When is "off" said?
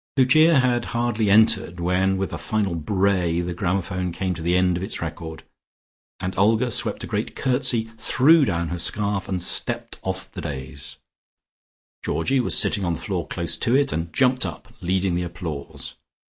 10.01-10.31